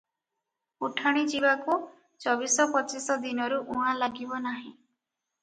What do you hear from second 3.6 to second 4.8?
ଉଣା ଲାଗିବ ନାହିଁ।